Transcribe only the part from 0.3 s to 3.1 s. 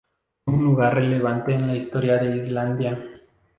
Fue un lugar relevante en la historia de Islandia.